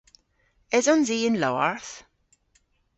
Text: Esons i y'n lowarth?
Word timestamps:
Esons 0.77 1.09
i 1.15 1.17
y'n 1.27 1.39
lowarth? 1.41 1.93